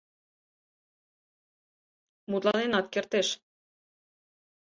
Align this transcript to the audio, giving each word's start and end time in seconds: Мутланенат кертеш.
Мутланенат 2.29 2.85
кертеш. 2.93 3.27